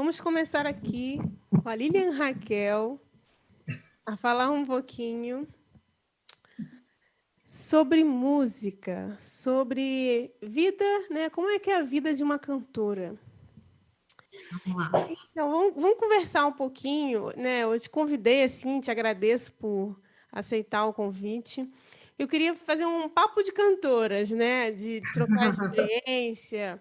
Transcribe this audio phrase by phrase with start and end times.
[0.00, 1.20] vamos começar aqui
[1.62, 2.98] com a Lilian Raquel
[4.06, 5.46] a falar um pouquinho
[7.44, 11.28] sobre música, sobre vida, né?
[11.28, 13.14] Como é que é a vida de uma cantora?
[15.30, 17.64] Então, vamos, vamos conversar um pouquinho, né?
[17.64, 20.00] Eu te convidei assim, te agradeço por
[20.32, 21.70] aceitar o convite.
[22.18, 24.70] Eu queria fazer um papo de cantoras, né?
[24.70, 26.80] De trocar experiência,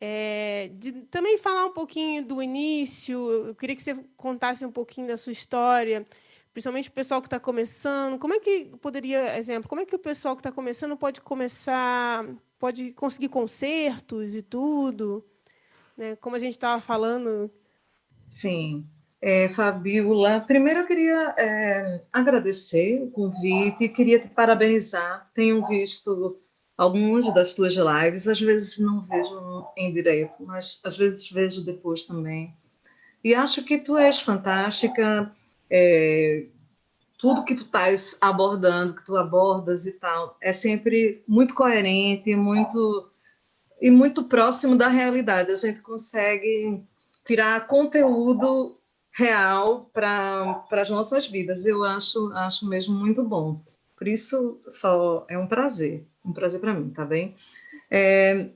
[0.00, 3.18] é, de também falar um pouquinho do início.
[3.30, 6.04] Eu queria que você contasse um pouquinho da sua história,
[6.52, 8.18] principalmente o pessoal que está começando.
[8.18, 12.26] Como é que poderia, exemplo, como é que o pessoal que está começando pode começar,
[12.58, 15.22] pode conseguir concertos e tudo?
[15.96, 16.16] Né?
[16.16, 17.50] Como a gente estava falando.
[18.28, 18.86] Sim.
[19.22, 25.30] É, Fabiola, primeiro eu queria é, agradecer o convite, queria te parabenizar.
[25.34, 26.40] Tenho visto
[26.80, 32.06] algumas das tuas lives, às vezes não vejo em direto, mas às vezes vejo depois
[32.06, 32.54] também.
[33.22, 35.30] E acho que tu és fantástica,
[35.68, 36.46] é,
[37.18, 43.10] tudo que tu estás abordando, que tu abordas e tal, é sempre muito coerente, muito
[43.78, 45.52] e muito próximo da realidade.
[45.52, 46.82] A gente consegue
[47.26, 48.78] tirar conteúdo
[49.12, 51.66] real para as nossas vidas.
[51.66, 53.62] Eu acho, acho mesmo muito bom.
[54.00, 57.34] Por isso, só é um prazer, um prazer para mim, tá bem?
[57.90, 58.48] É,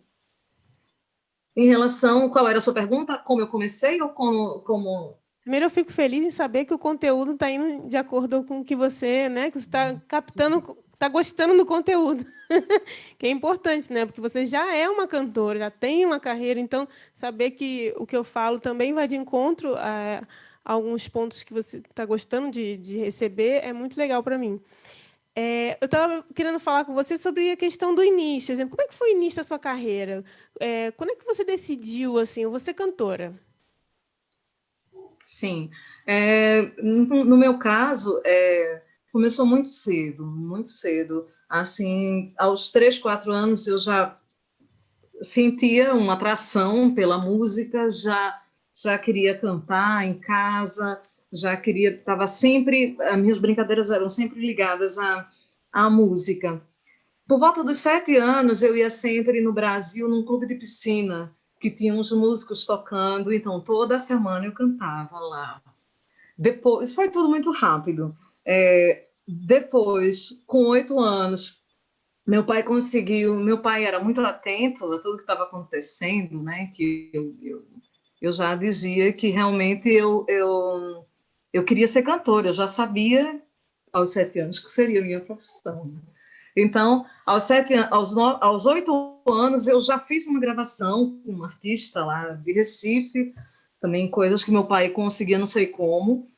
[1.55, 3.19] em relação, qual era a sua pergunta?
[3.19, 5.19] Como eu comecei ou como, como...
[5.43, 8.65] Primeiro, eu fico feliz em saber que o conteúdo está indo de acordo com o
[8.65, 12.25] que você, né, que você está captando, está gostando do conteúdo,
[13.19, 14.07] que é importante, né?
[14.07, 18.17] Porque você já é uma cantora, já tem uma carreira, então saber que o que
[18.17, 20.23] eu falo também vai de encontro a,
[20.65, 24.59] a alguns pontos que você está gostando de, de receber é muito legal para mim.
[25.37, 28.53] É, eu estava querendo falar com você sobre a questão do início.
[28.53, 30.25] Exemplo, como é que foi o início da sua carreira?
[30.61, 33.35] É, quando é que você decidiu, assim, você cantora?
[35.27, 35.71] Sim.
[36.07, 41.27] É, no, no, meu caso, é, começou muito cedo, muito cedo.
[41.49, 44.19] Assim, aos três, quatro anos eu já
[45.23, 48.41] sentia uma atração pela música, já
[48.77, 51.01] já queria cantar em casa,
[51.35, 55.29] já queria, estava sempre, as minhas brincadeiras eram sempre ligadas à,
[55.73, 56.63] à música.
[57.27, 61.71] Por volta dos sete anos, eu ia sempre no Brasil num clube de piscina, que
[61.71, 65.63] tinha uns músicos tocando, então toda semana eu cantava lá.
[66.37, 68.15] Depois, foi tudo muito rápido.
[68.45, 71.63] É, depois, com oito anos,
[72.27, 73.37] meu pai conseguiu.
[73.37, 76.71] Meu pai era muito atento a tudo que estava acontecendo, né?
[76.75, 77.65] Que eu, eu,
[78.21, 81.04] eu já dizia que realmente eu, eu
[81.55, 83.41] eu queria ser cantora, eu já sabia
[83.93, 85.95] aos sete anos que seria a minha profissão.
[86.57, 91.45] Então, aos sete, aos, no, aos oito anos, eu já fiz uma gravação com um
[91.45, 93.33] artista lá de Recife,
[93.81, 96.29] também coisas que meu pai conseguia, não sei como.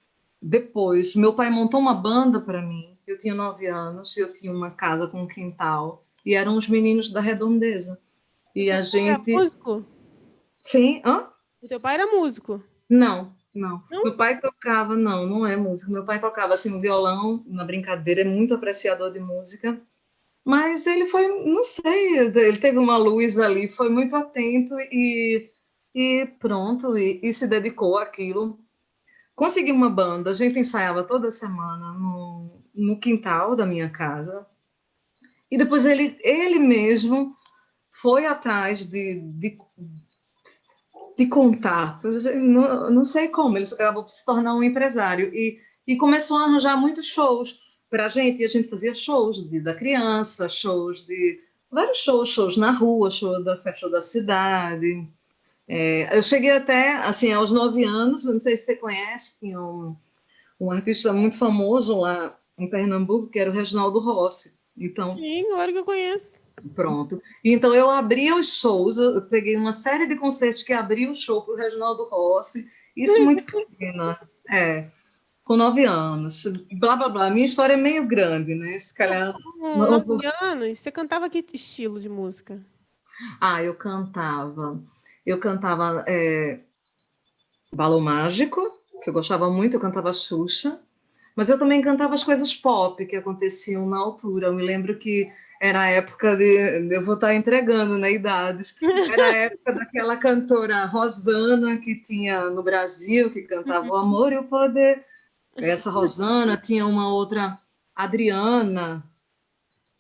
[0.41, 2.99] Depois, meu pai montou uma banda para mim.
[3.07, 7.09] Eu tinha nove anos, eu tinha uma casa com um quintal e eram os meninos
[7.09, 7.99] da Redondeza.
[8.55, 9.31] E a gente.
[9.31, 9.87] Era músico?
[10.61, 11.31] Sim, hã?
[11.63, 12.63] O teu pai era músico?
[12.89, 13.83] Não, não.
[13.91, 14.05] não.
[14.05, 15.93] Meu pai tocava, não, não é música.
[15.93, 19.81] Meu pai tocava assim no violão, na brincadeira, é muito apreciador de música.
[20.45, 25.51] Mas ele foi, não sei, ele teve uma luz ali, foi muito atento e,
[25.93, 28.59] e pronto, e, e se dedicou àquilo.
[29.35, 34.47] Consegui uma banda, a gente ensaiava toda semana no, no quintal da minha casa.
[35.51, 37.37] E depois ele, ele mesmo
[37.91, 39.59] foi atrás de, de
[41.17, 46.37] de contato, não, não sei como, ele acabou se tornar um empresário e, e começou
[46.37, 50.49] a arranjar muitos shows para a gente, e a gente fazia shows de, da criança,
[50.49, 51.41] shows de
[51.71, 55.07] vários shows, shows na rua, show da festa da cidade.
[55.69, 59.97] É, eu cheguei até, assim, aos nove anos, não sei se você conhece, tinha um,
[60.61, 64.55] um artista muito famoso lá em Pernambuco, que era o Reginaldo Rossi.
[64.77, 66.46] Então, Sim, agora que eu conheço.
[66.75, 67.21] Pronto.
[67.45, 71.43] Então eu abria os shows, eu peguei uma série de concertos que abria o show
[71.43, 74.19] para o Reginaldo Rossi, isso muito pequena,
[74.51, 74.91] é,
[75.45, 76.47] com nove anos,
[76.79, 77.31] blá blá blá.
[77.31, 78.79] Minha história é meio grande, né?
[78.79, 79.35] Se calhar.
[79.59, 82.65] nove anos, você cantava que estilo de música?
[83.41, 84.83] Ah, eu cantava.
[85.25, 86.61] Eu cantava é,
[87.73, 88.71] Balão Mágico,
[89.03, 90.81] que eu gostava muito, eu cantava Xuxa,
[91.35, 94.49] mas eu também cantava as coisas pop que aconteciam na altura.
[94.49, 95.31] Eu me lembro que
[95.61, 96.95] era a época de.
[96.95, 98.77] Eu vou estar entregando né, idades.
[98.83, 104.39] Era a época daquela cantora Rosana que tinha no Brasil, que cantava O Amor e
[104.39, 105.05] o Poder.
[105.57, 107.59] Essa Rosana tinha uma outra,
[107.95, 109.03] Adriana,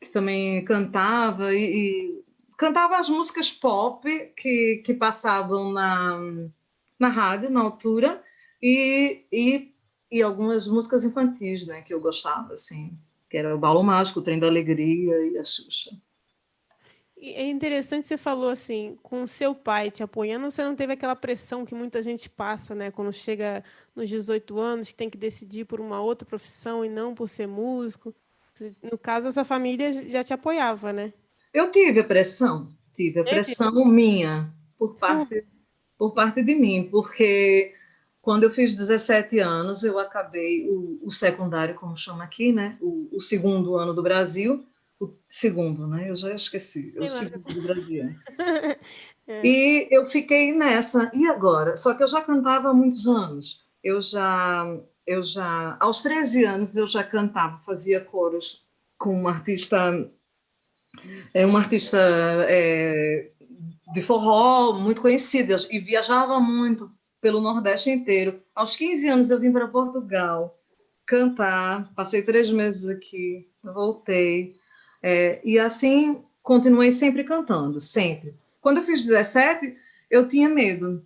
[0.00, 2.24] que também cantava, e, e
[2.58, 4.06] cantava as músicas pop
[4.36, 6.18] que, que passavam na,
[6.98, 8.22] na rádio, na altura,
[8.62, 9.74] e, e,
[10.10, 12.96] e algumas músicas infantis, né, que eu gostava, assim,
[13.28, 15.90] que era o Balo Mágico, o Trem da Alegria e a Xuxa.
[17.18, 21.64] É interessante você falou assim, com seu pai te apoiando, você não teve aquela pressão
[21.64, 22.90] que muita gente passa, né?
[22.90, 23.64] Quando chega
[23.94, 27.46] nos 18 anos, que tem que decidir por uma outra profissão e não por ser
[27.46, 28.14] músico.
[28.82, 31.12] No caso, a sua família já te apoiava, né?
[31.54, 35.46] Eu tive a pressão, tive a pressão minha por parte,
[35.96, 37.74] por parte de mim, porque
[38.26, 42.76] quando eu fiz 17 anos, eu acabei o, o secundário, como chama aqui, né?
[42.80, 44.66] O, o, segundo ano do Brasil,
[44.98, 46.10] o segundo, né?
[46.10, 48.16] Eu já esqueci, é o segundo do Brasil.
[49.28, 49.46] é.
[49.46, 51.08] E eu fiquei nessa.
[51.14, 51.76] E agora?
[51.76, 53.64] Só que eu já cantava há muitos anos.
[53.80, 54.76] Eu já,
[55.06, 58.66] eu já, aos 13 anos, eu já cantava, fazia coros
[58.98, 60.10] com uma artista,
[61.32, 61.96] é uma artista
[62.48, 63.30] é,
[63.94, 66.90] de forró muito conhecida e viajava muito
[67.26, 68.40] pelo Nordeste inteiro.
[68.54, 70.56] Aos 15 anos eu vim para Portugal
[71.04, 74.54] cantar, passei três meses aqui, voltei.
[75.02, 78.36] É, e assim continuei sempre cantando, sempre.
[78.60, 79.76] Quando eu fiz 17,
[80.08, 81.04] eu tinha medo.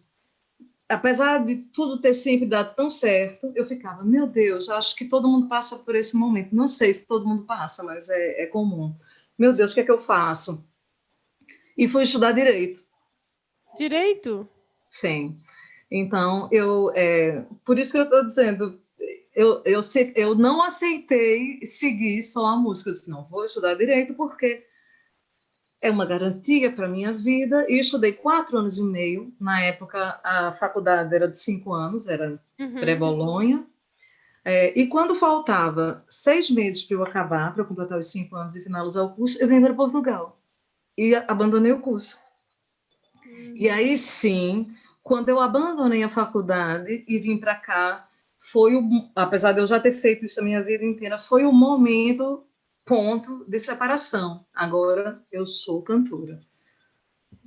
[0.86, 5.26] Apesar de tudo ter sempre dado tão certo, eu ficava, meu Deus, acho que todo
[5.26, 6.54] mundo passa por esse momento.
[6.54, 8.94] Não sei se todo mundo passa, mas é, é comum.
[9.38, 10.62] Meu Deus, o que é que eu faço?
[11.78, 12.84] E fui estudar direito.
[13.74, 14.46] Direito?
[14.86, 15.38] Sim.
[15.90, 18.80] Então, eu, é, por isso que eu estou dizendo,
[19.34, 19.80] eu, eu,
[20.14, 22.90] eu não aceitei seguir só a música.
[22.90, 24.64] Eu disse, não, vou estudar direito porque
[25.82, 27.66] é uma garantia para a minha vida.
[27.68, 29.32] E estudei quatro anos e meio.
[29.40, 32.80] Na época, a faculdade era de cinco anos, era uhum.
[32.80, 33.66] pré-Bolonha.
[34.44, 38.56] É, e quando faltava seis meses para eu acabar, para eu completar os cinco anos
[38.56, 40.40] e finalizar o curso, eu vim para Portugal.
[40.96, 42.18] E abandonei o curso.
[43.26, 43.54] Uhum.
[43.56, 44.72] E aí sim,
[45.02, 48.08] quando eu abandonei a faculdade e vim para cá,
[48.38, 48.82] foi o,
[49.14, 52.44] apesar de eu já ter feito isso a minha vida inteira, foi o momento
[52.86, 54.44] ponto de separação.
[54.54, 56.40] Agora eu sou cantora.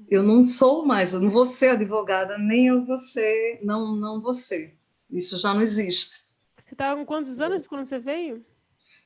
[0.09, 4.21] Eu não sou mais, eu não vou ser advogada, nem eu vou ser, não, não
[4.21, 4.77] vou ser.
[5.09, 6.23] Isso já não existe.
[6.63, 8.45] Você estava com quantos anos quando você veio?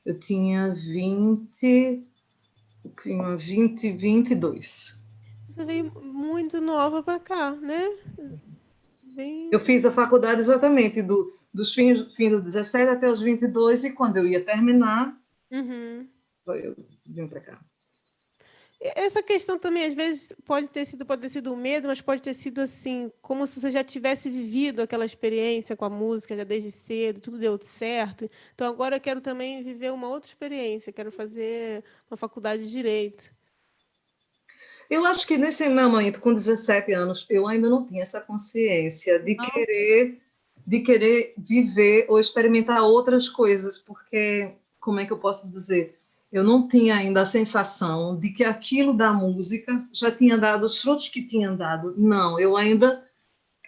[0.04, 2.02] Eu tinha 20,
[3.02, 5.02] tinha 20, 22.
[5.64, 7.88] Veio muito nova para cá, né?
[9.14, 9.50] Bem...
[9.52, 13.92] Eu fiz a faculdade exatamente do, dos fins, fim do 17 até os 22, e
[13.92, 15.16] quando eu ia terminar,
[15.50, 16.06] uhum.
[16.46, 16.76] eu
[17.06, 17.60] vim para cá.
[18.80, 22.22] Essa questão também, às vezes, pode ter sido pode ter sido um medo, mas pode
[22.22, 26.44] ter sido assim, como se você já tivesse vivido aquela experiência com a música já
[26.44, 28.30] desde cedo, tudo deu certo.
[28.54, 33.36] Então agora eu quero também viver uma outra experiência, quero fazer uma faculdade de direito.
[34.88, 39.36] Eu acho que nesse momento, com 17 anos, eu ainda não tinha essa consciência de
[39.38, 39.50] ah.
[39.50, 40.20] querer
[40.66, 45.98] de querer viver ou experimentar outras coisas, porque como é que eu posso dizer?
[46.30, 50.78] Eu não tinha ainda a sensação de que aquilo da música já tinha dado os
[50.78, 51.94] frutos que tinha dado.
[51.96, 53.02] Não, eu ainda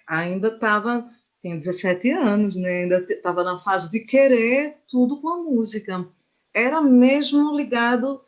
[0.06, 1.08] ainda estava
[1.40, 2.82] tinha 17 anos, né?
[2.82, 6.06] Ainda estava na fase de querer tudo com a música.
[6.52, 8.20] Era mesmo ligado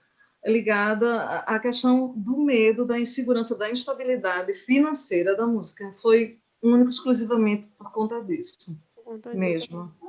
[0.45, 5.93] ligada à questão do medo, da insegurança, da instabilidade financeira da música.
[6.03, 8.77] Foi único exclusivamente por conta disso.
[8.95, 9.85] Por conta mesmo.
[9.85, 10.03] Disso.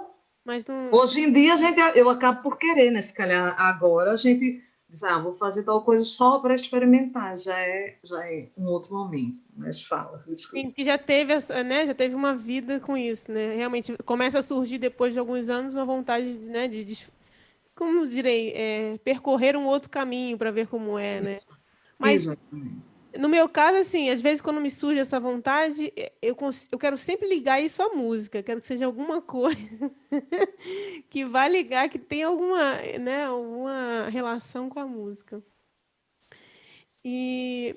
[0.46, 0.94] Mas não...
[0.94, 3.02] Hoje em dia a gente, eu acabo por querer, né?
[3.02, 7.58] Se calhar agora a gente diz, ah, vou fazer tal coisa só para experimentar, já
[7.58, 9.40] é, já é um outro momento.
[9.56, 10.68] Mas fala, desculpa.
[10.68, 11.86] Sim, que já teve, né?
[11.86, 13.56] Já teve uma vida com isso, né?
[13.56, 16.68] Realmente começa a surgir depois de alguns anos uma vontade, né?
[16.68, 16.84] De
[17.76, 21.38] como direi, é, percorrer um outro caminho para ver como é, né?
[21.98, 22.76] Mas Exatamente.
[23.18, 26.36] no meu caso, assim, às vezes quando me surge essa vontade, eu,
[26.72, 29.58] eu quero sempre ligar isso à música, quero que seja alguma coisa
[31.10, 35.44] que vá ligar, que tenha alguma, né, alguma relação com a música.
[37.04, 37.76] E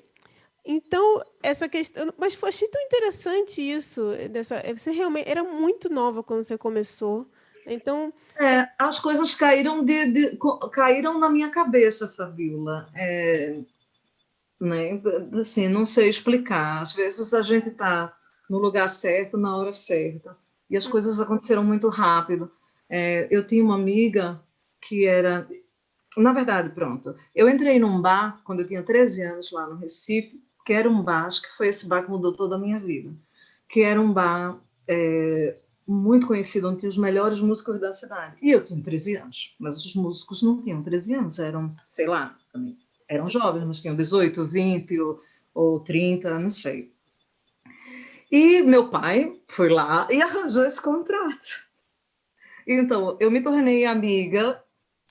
[0.69, 2.13] então, essa questão.
[2.17, 4.11] Mas foi achei tão interessante isso.
[4.29, 7.25] Dessa, você realmente era muito nova quando você começou.
[7.67, 8.13] Então.
[8.39, 10.39] É, as coisas caíram, de, de,
[10.71, 12.89] caíram na minha cabeça, Fabiola.
[12.95, 13.59] É,
[14.59, 15.01] né?
[15.39, 16.81] Assim, não sei explicar.
[16.81, 18.15] Às vezes a gente está
[18.49, 20.35] no lugar certo, na hora certa.
[20.69, 22.51] E as coisas aconteceram muito rápido.
[22.89, 24.41] É, eu tinha uma amiga
[24.81, 25.47] que era.
[26.15, 27.15] Na verdade, pronto.
[27.35, 31.03] Eu entrei num bar quando eu tinha 13 anos lá no Recife, que era um
[31.03, 33.13] bar, acho que foi esse bar que mudou toda a minha vida.
[33.69, 38.35] Que era um bar é, muito conhecido, onde tinha os melhores músicos da cidade.
[38.41, 42.37] E eu tinha 13 anos, mas os músicos não tinham 13 anos, eram, sei lá,
[42.51, 42.77] também,
[43.07, 45.19] eram jovens, mas tinham 18, 20 ou,
[45.53, 46.91] ou 30, não sei.
[48.29, 51.65] E meu pai foi lá e arranjou esse contrato.
[52.67, 54.61] Então, eu me tornei amiga,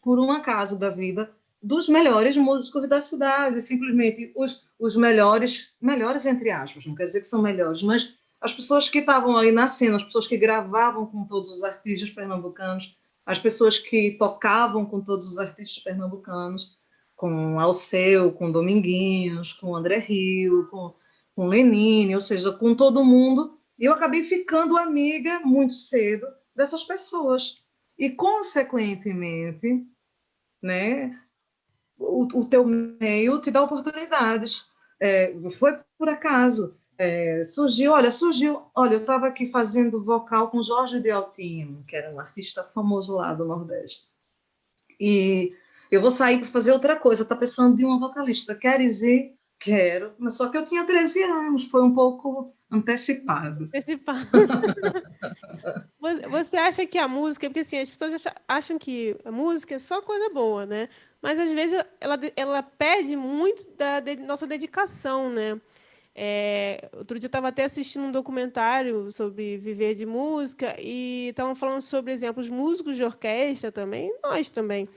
[0.03, 6.27] por um acaso da vida, dos melhores músicos da cidade, simplesmente os, os melhores, melhores
[6.27, 8.15] entre aspas, não quer dizer que são melhores, mas
[8.47, 12.11] as pessoas que estavam aí na cena, as pessoas que gravavam com todos os artistas
[12.11, 16.79] pernambucanos, as pessoas que tocavam com todos os artistas pernambucanos,
[17.17, 20.95] com Alceu, com Dominguinhos, com André Rio, com,
[21.35, 23.59] com Lenine, ou seja, com todo mundo.
[23.77, 26.25] E eu acabei ficando amiga muito cedo
[26.55, 27.65] dessas pessoas.
[27.99, 29.85] E, consequentemente,
[30.63, 31.19] né,
[31.99, 34.67] o, o teu meio te dá oportunidades.
[35.03, 36.79] É, foi por acaso.
[36.99, 41.95] É, surgiu, olha, surgiu, olha, eu estava aqui fazendo vocal com Jorge de Altino, que
[41.95, 44.07] era um artista famoso lá do Nordeste.
[44.99, 45.53] E
[45.91, 48.55] eu vou sair para fazer outra coisa, está precisando de uma vocalista.
[48.55, 49.37] Queres ir?
[49.59, 50.15] Quero.
[50.19, 53.65] Mas só que eu tinha 13 anos, foi um pouco antecipado.
[53.65, 54.29] Antecipado.
[56.31, 60.01] Você acha que a música, porque assim, as pessoas acham que a música é só
[60.01, 60.89] coisa boa, né?
[61.21, 65.61] Mas às vezes ela, ela pede muito da nossa dedicação, né?
[66.19, 71.55] É, outro dia eu estava até assistindo um documentário sobre viver de música e estavam
[71.55, 74.89] falando sobre exemplos músicos de orquestra também, nós também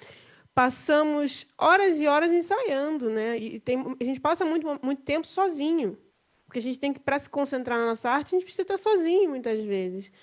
[0.56, 3.38] passamos horas e horas ensaiando, né?
[3.38, 5.98] E tem, a gente passa muito, muito tempo sozinho,
[6.46, 8.78] porque a gente tem que, para se concentrar na nossa arte, a gente precisa estar
[8.78, 10.14] sozinho muitas vezes.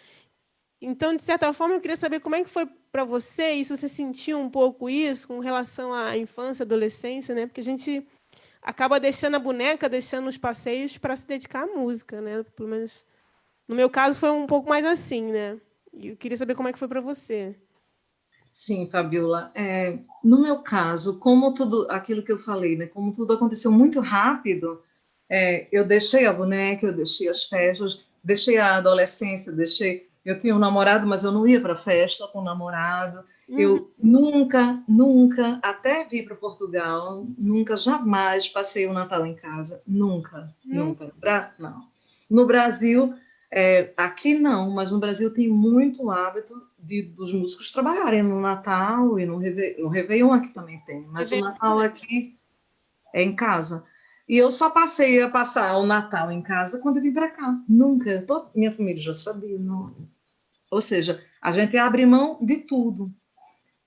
[0.80, 3.76] Então, de certa forma, eu queria saber como é que foi para você, e se
[3.76, 7.46] você sentiu um pouco isso com relação à infância, adolescência, né?
[7.46, 8.06] Porque a gente
[8.66, 12.42] acaba deixando a boneca, deixando os passeios para se dedicar à música, né?
[12.56, 13.06] Pelo menos
[13.68, 15.58] no meu caso foi um pouco mais assim, né?
[15.92, 17.54] E eu queria saber como é que foi para você.
[18.50, 19.52] Sim, Fabiola.
[19.54, 24.00] É, no meu caso, como tudo aquilo que eu falei, né, como tudo aconteceu muito
[24.00, 24.82] rápido,
[25.28, 30.08] é, eu deixei a boneca, eu deixei as festas, deixei a adolescência, deixei.
[30.26, 33.24] Eu tinha um namorado, mas eu não ia para festa com o namorado.
[33.48, 33.60] Hum.
[33.60, 39.80] Eu nunca, nunca, até vir para Portugal, nunca, jamais passei o Natal em casa.
[39.86, 40.74] Nunca, hum.
[40.74, 41.12] nunca.
[41.20, 41.86] Pra, não.
[42.28, 43.14] No Brasil,
[43.52, 49.20] é, aqui não, mas no Brasil tem muito hábito de, dos músicos trabalharem no Natal
[49.20, 52.34] e no, Reve, no Réveillon aqui também tem, mas o Natal aqui
[53.14, 53.84] é em casa.
[54.28, 57.56] E eu só passei a passar o Natal em casa quando eu vim para cá.
[57.68, 58.24] Nunca.
[58.26, 59.56] Toda, minha família já sabia.
[59.56, 59.94] Não.
[60.76, 63.10] Ou seja, a gente abre mão de tudo.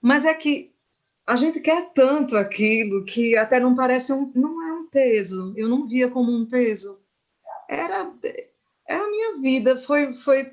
[0.02, 0.74] Mas é que
[1.28, 5.54] a gente quer tanto aquilo que até não parece um, não é um peso.
[5.56, 7.00] Eu não via como um peso.
[7.70, 8.12] Era
[8.88, 9.78] é a minha vida.
[9.78, 10.52] Foi, foi,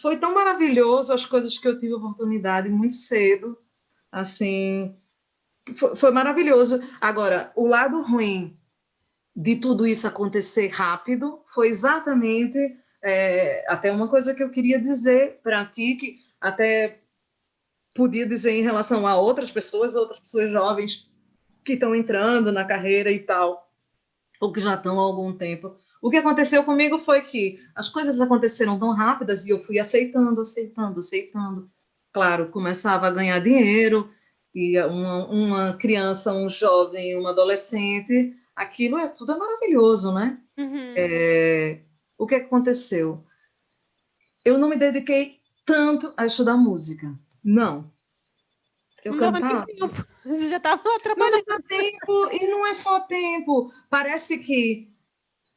[0.00, 3.58] foi tão maravilhoso as coisas que eu tive oportunidade muito cedo.
[4.12, 4.94] Assim,
[5.74, 6.80] foi, foi maravilhoso.
[7.00, 8.56] Agora, o lado ruim
[9.34, 12.56] de tudo isso acontecer rápido foi exatamente
[13.02, 17.00] é, até uma coisa que eu queria dizer para ti, que até
[17.94, 21.10] podia dizer em relação a outras pessoas, outras pessoas jovens
[21.64, 23.70] que estão entrando na carreira e tal,
[24.40, 25.76] ou que já estão há algum tempo.
[26.00, 30.40] O que aconteceu comigo foi que as coisas aconteceram tão rápidas e eu fui aceitando,
[30.40, 31.70] aceitando, aceitando.
[32.12, 34.10] Claro, começava a ganhar dinheiro
[34.54, 40.38] e uma, uma criança, um jovem, uma adolescente, aquilo é tudo é maravilhoso, né?
[40.58, 40.94] Uhum.
[40.96, 41.80] É,
[42.22, 43.24] o que aconteceu?
[44.44, 47.12] Eu não me dediquei tanto a estudar música.
[47.42, 47.92] Não.
[49.04, 49.66] Eu não cantava.
[49.66, 50.06] Tempo.
[50.24, 51.44] Você já estava lá trabalhando.
[51.48, 53.72] Não tempo, e não é só tempo.
[53.90, 54.88] Parece que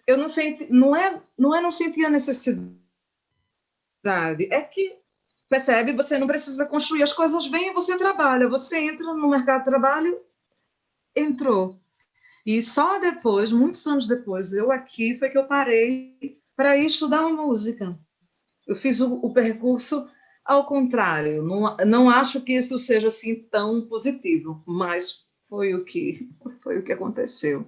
[0.07, 2.79] eu não senti, não é, não é não sentir a necessidade,
[4.03, 4.98] é que
[5.48, 9.65] percebe, você não precisa construir as coisas bem, você trabalha, você entra no mercado de
[9.65, 10.19] trabalho,
[11.15, 11.79] entrou.
[12.43, 17.27] E só depois, muitos anos depois, eu aqui foi que eu parei para ir estudar
[17.29, 17.97] música.
[18.67, 20.07] Eu fiz o, o percurso
[20.43, 21.43] ao contrário.
[21.43, 26.29] Não, não acho que isso seja assim tão positivo, mas foi o que
[26.62, 27.65] foi o que aconteceu.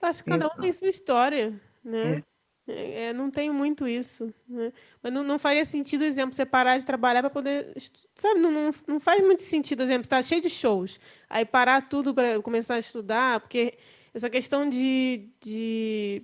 [0.00, 2.22] Acho que cada um tem sua história né?
[2.68, 3.08] É.
[3.08, 4.72] é, não tem muito isso, né?
[5.02, 7.74] Mas não, não faria sentido, exemplo, você parar de trabalhar para poder,
[8.14, 8.40] sabe?
[8.40, 12.40] Não, não, não faz muito sentido, exemplo, está cheio de shows, aí parar tudo para
[12.42, 13.78] começar a estudar, porque
[14.12, 16.22] essa questão de, de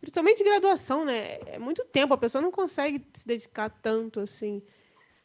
[0.00, 1.38] principalmente graduação, né?
[1.46, 4.62] É muito tempo, a pessoa não consegue se dedicar tanto assim.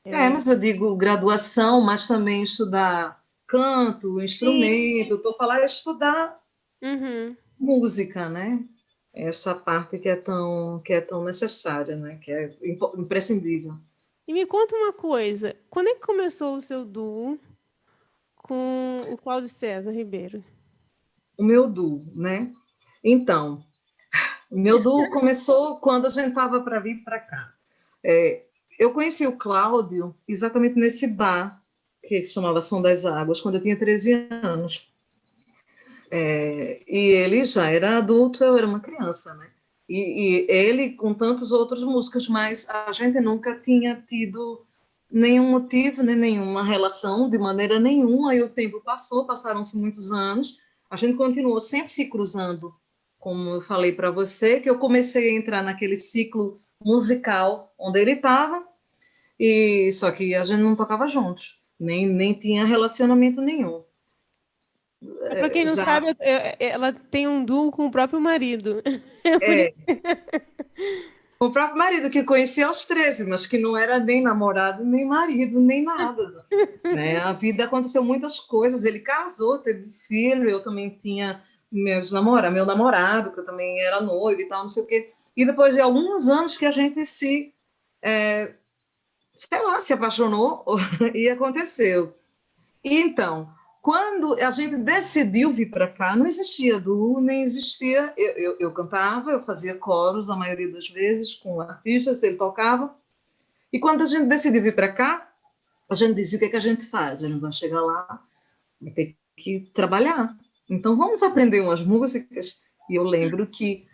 [0.03, 6.39] É, é mas eu digo graduação, mas também estudar canto, instrumento, estou falando estudar
[6.81, 7.29] uhum.
[7.59, 8.63] música, né?
[9.15, 12.19] essa parte que é tão que é tão necessária, né?
[12.21, 12.53] Que é
[12.97, 13.73] imprescindível.
[14.27, 17.39] E me conta uma coisa, quando é que começou o seu duo
[18.35, 20.43] com o Cláudio César Ribeiro?
[21.37, 22.51] O meu duo, né?
[23.03, 23.63] Então,
[24.51, 27.53] Meu duo começou quando a gente estava para vir para cá.
[28.03, 28.43] É,
[28.77, 31.61] eu conheci o Cláudio exatamente nesse bar
[32.03, 34.87] que se chamava Som das Águas, quando eu tinha 13 anos.
[36.11, 39.49] É, e ele já era adulto, eu era uma criança, né?
[39.89, 44.63] E, e, ele com tantos outros músicos, mas a gente nunca tinha tido
[45.11, 48.31] nenhum motivo, nem nenhuma relação, de maneira nenhuma.
[48.31, 50.59] Aí o tempo passou, passaram-se muitos anos,
[50.89, 52.73] a gente continuou sempre se cruzando,
[53.25, 58.11] como eu falei para você, que eu comecei a entrar naquele ciclo musical onde ele
[58.11, 58.63] estava,
[59.39, 63.83] e só que a gente não tocava juntos, nem, nem tinha relacionamento nenhum.
[65.23, 65.83] É, para quem não Já...
[65.83, 66.15] sabe,
[66.59, 68.83] ela tem um duo com o próprio marido.
[69.41, 69.73] É.
[71.41, 75.59] o próprio marido, que conhecia aos 13, mas que não era nem namorado, nem marido,
[75.59, 76.45] nem nada.
[76.83, 77.17] né?
[77.17, 78.85] A vida aconteceu muitas coisas.
[78.85, 81.41] Ele casou, teve filho, eu também tinha
[81.71, 85.13] meus namora, meu namorado, que eu também era noivo e tal, não sei o quê.
[85.35, 87.53] E depois de alguns anos que a gente se,
[88.01, 88.53] é,
[89.33, 90.63] sei lá, se apaixonou
[91.13, 92.15] e aconteceu.
[92.83, 98.13] E então, quando a gente decidiu vir para cá, não existia duo, nem existia.
[98.17, 102.95] Eu, eu, eu, cantava, eu fazia coros a maioria das vezes com artistas, ele tocava.
[103.71, 105.31] E quando a gente decidiu vir para cá,
[105.87, 107.23] a gente dizia: o que, é que a gente faz?
[107.23, 108.23] A gente vai chegar lá,
[108.81, 110.35] vai ter que trabalhar.
[110.69, 112.61] Então vamos aprender umas músicas.
[112.89, 113.87] E eu lembro que,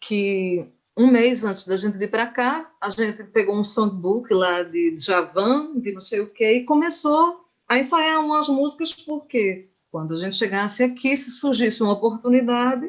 [0.00, 4.62] que um mês antes da gente vir para cá, a gente pegou um songbook lá
[4.62, 10.12] de Javan, de não sei o quê, e começou a ensaiar umas músicas, porque quando
[10.12, 12.86] a gente chegasse aqui, se surgisse uma oportunidade,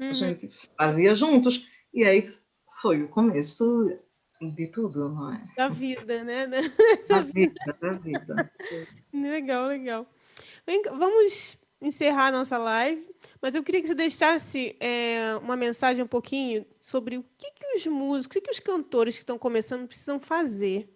[0.00, 0.08] uhum.
[0.08, 1.66] a gente fazia juntos.
[1.92, 2.34] E aí
[2.82, 3.90] foi o começo
[4.40, 5.42] de tudo, não é?
[5.56, 6.46] Da vida, né?
[7.08, 8.52] Da vida, da vida.
[9.12, 10.06] legal, legal.
[10.66, 13.06] Vem, vamos encerrar nossa live,
[13.40, 17.76] mas eu queria que você deixasse é, uma mensagem um pouquinho sobre o que, que
[17.76, 20.88] os músicos, o que, que os cantores que estão começando precisam fazer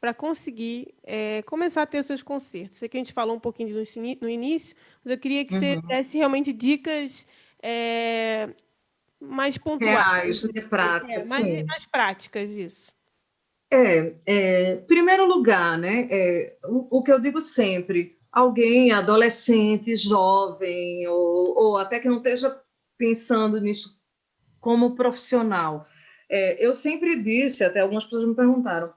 [0.00, 2.78] para conseguir é, começar a ter os seus concertos.
[2.78, 5.60] Sei que a gente falou um pouquinho disso no início, mas eu queria que uhum.
[5.60, 7.26] você desse realmente dicas
[7.62, 8.50] é,
[9.20, 10.42] mais pontuais.
[10.42, 12.92] Reais, prática, é, mais, mais, práticas, isso.
[13.72, 21.08] É, é primeiro lugar, né, é, o, o, que eu digo sempre, alguém adolescente, jovem,
[21.08, 22.60] ou, ou até que não esteja
[22.98, 23.98] pensando nisso
[24.60, 25.86] como profissional,
[26.28, 28.92] é, eu sempre disse, até algumas pessoas me perguntaram,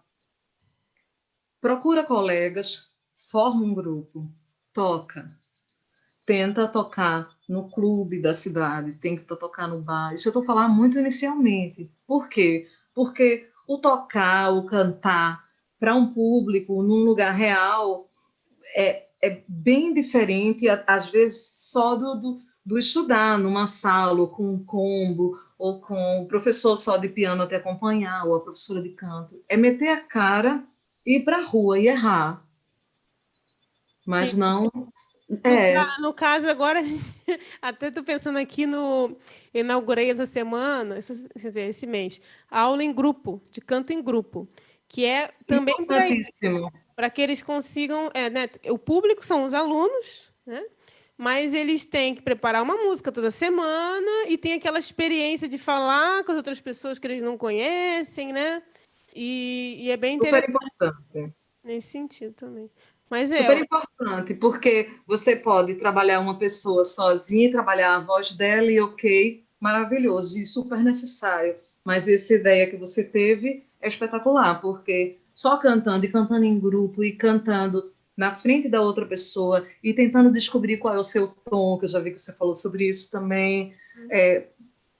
[1.61, 2.89] Procura colegas,
[3.29, 4.29] forma um grupo,
[4.73, 5.29] toca.
[6.25, 10.13] Tenta tocar no clube da cidade, tenta tocar no bar.
[10.13, 11.91] Isso eu estou falando muito inicialmente.
[12.07, 12.69] Por quê?
[12.93, 15.43] Porque o tocar, o cantar
[15.77, 18.05] para um público num lugar real
[18.73, 24.53] é, é bem diferente, às vezes, só do, do, do estudar numa sala, ou com
[24.53, 28.89] um combo, ou com o professor só de piano te acompanhar, ou a professora de
[28.89, 29.43] canto.
[29.47, 30.63] É meter a cara
[31.05, 32.45] ir para a rua e errar.
[34.05, 34.71] Mas não.
[35.43, 35.77] É.
[35.77, 36.81] No, no caso, agora,
[37.61, 39.15] até estou pensando aqui no.
[39.53, 40.99] Inaugurei essa semana,
[41.33, 44.47] quer dizer, esse mês, aula em grupo, de canto em grupo,
[44.87, 46.07] que é também para
[47.07, 48.09] que eles consigam.
[48.15, 50.65] É, né, o público são os alunos, né?
[51.19, 56.23] mas eles têm que preparar uma música toda semana e tem aquela experiência de falar
[56.23, 58.63] com as outras pessoas que eles não conhecem, né?
[59.13, 60.45] E, e é bem interessante.
[60.45, 61.33] Super importante.
[61.61, 62.71] Nesse sentido também.
[63.09, 63.39] Mas é.
[63.39, 69.43] Super importante, porque você pode trabalhar uma pessoa sozinha, trabalhar a voz dela e ok,
[69.59, 71.53] maravilhoso e super necessário.
[71.83, 77.03] Mas essa ideia que você teve é espetacular, porque só cantando e cantando em grupo
[77.03, 81.77] e cantando na frente da outra pessoa e tentando descobrir qual é o seu tom,
[81.77, 84.07] que eu já vi que você falou sobre isso também, uhum.
[84.11, 84.47] é,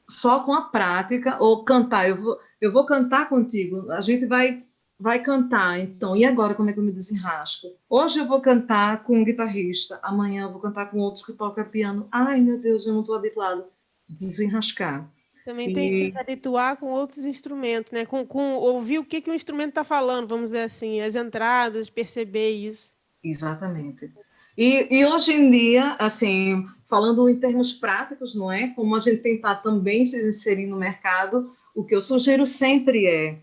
[0.08, 4.63] só com a prática, ou cantar, eu vou, eu vou cantar contigo, a gente vai
[5.02, 7.68] vai cantar, então, e agora como é que eu me desenrasco?
[7.89, 11.63] Hoje eu vou cantar com um guitarrista, amanhã eu vou cantar com outro que toca
[11.63, 12.06] piano.
[12.12, 13.63] Ai, meu Deus, eu não estou habituado.
[14.10, 15.10] Desenrascar.
[15.50, 18.06] Também tem que se habituar com outros instrumentos, né?
[18.06, 21.90] Com, com ouvir o que, que o instrumento está falando, vamos dizer assim, as entradas,
[21.90, 22.94] perceber isso.
[23.24, 24.12] Exatamente.
[24.56, 28.68] E, e, hoje em dia, assim, falando em termos práticos, não é?
[28.76, 33.40] Como a gente tentar também se inserir no mercado, o que eu sugiro sempre é,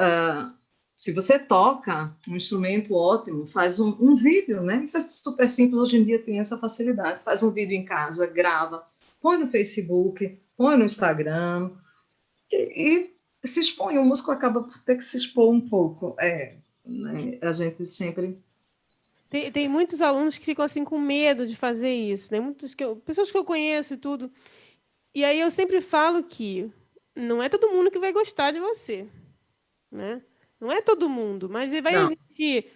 [0.00, 0.52] uh,
[0.96, 4.82] se você toca um instrumento ótimo, faz um, um, vídeo, né?
[4.82, 7.22] Isso é super simples, hoje em dia tem essa facilidade.
[7.22, 8.84] Faz um vídeo em casa, grava,
[9.20, 11.70] põe no Facebook, põe no Instagram
[12.52, 13.96] e, e se expõe.
[13.96, 16.14] O músico acaba por ter que se expor um pouco.
[16.20, 17.38] É, né?
[17.40, 18.36] A gente sempre
[19.30, 22.40] tem, tem, muitos alunos que ficam assim com medo de fazer isso, né?
[22.40, 24.30] Muitos que eu, pessoas que eu conheço e tudo.
[25.14, 26.70] E aí eu sempre falo que
[27.16, 29.08] não é todo mundo que vai gostar de você,
[29.90, 30.20] né?
[30.60, 32.12] Não é todo mundo, mas vai não.
[32.12, 32.70] existir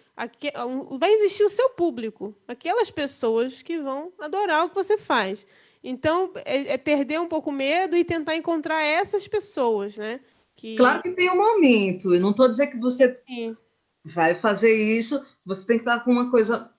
[0.97, 5.45] vai existir o seu público, aquelas pessoas que vão adorar o que você faz.
[5.87, 10.19] Então, é, é perder um pouco o medo e tentar encontrar essas pessoas, né?
[10.55, 10.75] Que...
[10.75, 12.11] Claro que tem um momento.
[12.11, 13.55] Eu não estou dizendo que você Sim.
[14.03, 15.23] vai fazer isso.
[15.45, 16.71] Você tem que estar com uma coisa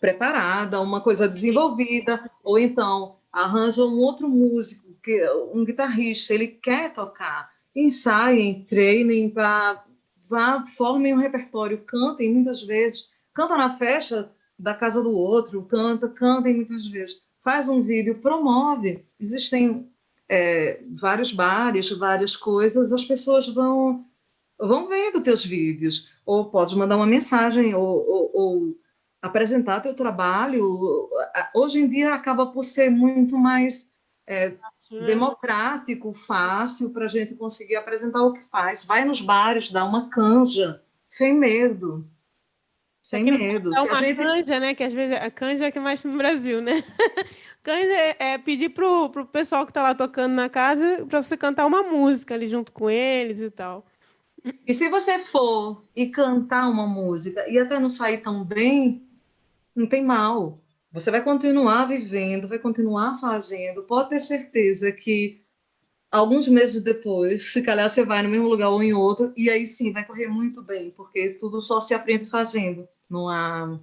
[0.00, 6.94] preparada, uma coisa desenvolvida, ou então arranja um outro músico, que um guitarrista, ele quer
[6.94, 9.84] tocar, ensaiem, treinem para
[10.30, 16.08] vá, formem um repertório, cantem muitas vezes, canta na festa da casa do outro, canta,
[16.08, 19.04] cantem muitas vezes, faz um vídeo, promove.
[19.18, 19.90] Existem
[20.28, 24.04] é, vários bares, várias coisas, as pessoas vão
[24.58, 28.78] vão vendo teus vídeos, ou pode mandar uma mensagem, ou, ou, ou
[29.20, 31.08] apresentar teu trabalho.
[31.54, 33.92] Hoje em dia acaba por ser muito mais
[34.26, 34.56] é, né?
[35.06, 38.84] democrático, fácil para a gente conseguir apresentar o que faz.
[38.84, 42.08] Vai nos bares, dá uma canja, sem medo.
[43.04, 43.70] Sem medo.
[43.76, 44.16] É uma gente...
[44.16, 44.74] canja, né?
[44.74, 46.82] Que às vezes a canja é que mais no Brasil, né?
[47.62, 51.36] canja é, é pedir pro, pro pessoal que está lá tocando na casa para você
[51.36, 53.84] cantar uma música ali junto com eles e tal.
[54.66, 59.06] E se você for e cantar uma música e até não sair tão bem,
[59.76, 60.58] não tem mal.
[60.90, 63.82] Você vai continuar vivendo, vai continuar fazendo.
[63.82, 65.42] Pode ter certeza que
[66.10, 69.66] alguns meses depois, se calhar você vai no mesmo lugar ou em outro, e aí
[69.66, 72.88] sim vai correr muito bem, porque tudo só se aprende fazendo.
[73.08, 73.78] Não há.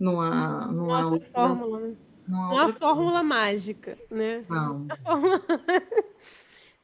[0.00, 0.66] Não há.
[0.66, 1.96] Não, há outra fórmula, né?
[2.26, 4.44] Não há, não há fórmula mágica, né?
[4.48, 4.86] Não.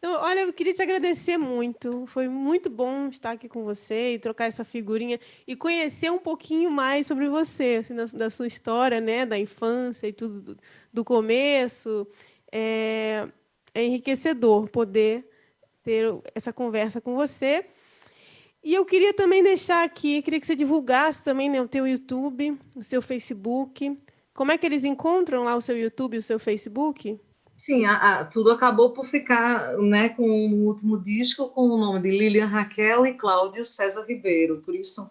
[0.00, 2.06] Então, olha, eu queria te agradecer muito.
[2.06, 6.70] Foi muito bom estar aqui com você e trocar essa figurinha e conhecer um pouquinho
[6.70, 10.58] mais sobre você, assim, da, da, sua história, né, da infância e tudo do,
[10.90, 12.08] do começo.
[12.50, 13.28] É,
[13.74, 15.28] é, enriquecedor poder
[15.82, 17.66] ter essa conversa com você.
[18.62, 22.58] E eu queria também deixar aqui, queria que você divulgasse também né, o teu YouTube,
[22.74, 23.98] o seu Facebook.
[24.34, 27.18] Como é que eles encontram lá o seu YouTube e o seu Facebook?
[27.56, 32.00] Sim, a, a, tudo acabou por ficar né, com o último disco com o nome
[32.00, 34.60] de Lilian Raquel e Cláudio César Ribeiro.
[34.62, 35.10] Por isso,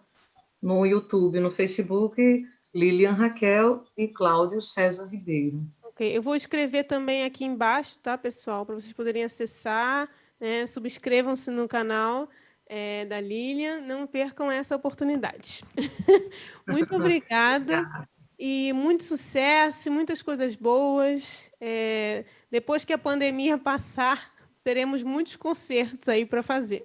[0.62, 5.62] no YouTube, no Facebook, Lilian Raquel e Cláudio César Ribeiro.
[5.82, 10.08] Ok, eu vou escrever também aqui embaixo, tá, pessoal, para vocês poderem acessar.
[10.40, 12.28] Né, Subscrevam-se no canal
[12.72, 15.64] é, da Lilian, não percam essa oportunidade.
[16.68, 18.06] Muito obrigada.
[18.38, 21.52] E muito sucesso, muitas coisas boas.
[21.60, 24.32] É, depois que a pandemia passar,
[24.64, 26.82] teremos muitos concertos aí para fazer.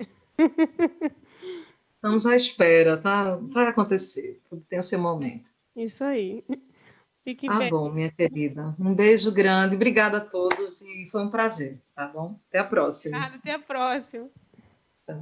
[1.96, 3.38] Estamos à espera, tá?
[3.38, 5.50] Vai acontecer, tem o seu momento.
[5.74, 6.44] Isso aí.
[7.24, 7.70] Fique tá bem.
[7.70, 8.76] bom, minha querida.
[8.78, 12.38] Um beijo grande, obrigada a todos e foi um prazer, tá bom?
[12.50, 13.18] Até a próxima.
[13.18, 14.30] Obrigada, até a próxima.
[15.06, 15.22] Tá.